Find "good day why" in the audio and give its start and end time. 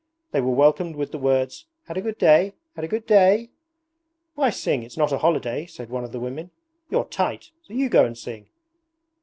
2.87-4.49